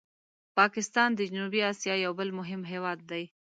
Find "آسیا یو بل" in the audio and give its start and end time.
1.71-2.29